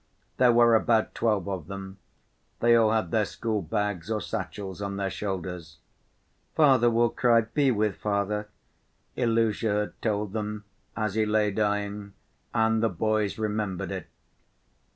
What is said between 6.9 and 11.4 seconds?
cry, be with father," Ilusha had told them as he